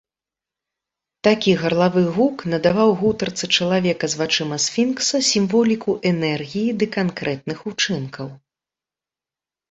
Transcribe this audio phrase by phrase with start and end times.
[1.25, 8.27] Такі гарлавы гук надаваў гутарцы чалавека з вачыма сфінкса сімволіку энергіі ды канкрэтных учынкаў.